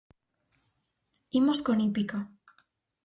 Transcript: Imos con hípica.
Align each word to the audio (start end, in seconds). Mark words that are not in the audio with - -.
Imos 1.39 1.59
con 1.65 1.77
hípica. 1.83 2.19